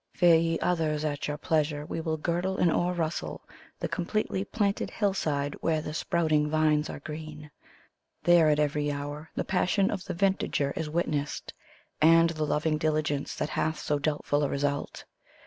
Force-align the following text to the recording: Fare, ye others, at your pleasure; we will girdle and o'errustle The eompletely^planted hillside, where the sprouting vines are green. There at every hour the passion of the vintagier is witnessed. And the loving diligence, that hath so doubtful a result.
Fare, 0.15 0.33
ye 0.35 0.57
others, 0.61 1.05
at 1.05 1.27
your 1.27 1.37
pleasure; 1.37 1.85
we 1.85 2.01
will 2.01 2.17
girdle 2.17 2.57
and 2.57 2.71
o'errustle 2.71 3.41
The 3.79 3.87
eompletely^planted 3.87 4.89
hillside, 4.89 5.53
where 5.61 5.79
the 5.79 5.93
sprouting 5.93 6.49
vines 6.49 6.89
are 6.89 6.99
green. 7.01 7.51
There 8.23 8.49
at 8.49 8.57
every 8.57 8.91
hour 8.91 9.29
the 9.35 9.45
passion 9.45 9.91
of 9.91 10.05
the 10.05 10.15
vintagier 10.15 10.73
is 10.75 10.89
witnessed. 10.89 11.53
And 12.01 12.31
the 12.31 12.45
loving 12.47 12.79
diligence, 12.79 13.35
that 13.35 13.49
hath 13.49 13.77
so 13.77 13.99
doubtful 13.99 14.43
a 14.43 14.49
result. 14.49 15.05